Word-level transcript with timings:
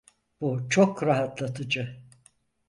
Bu 0.41 0.69
çok 0.69 1.03
rahatlatıcı. 1.03 1.97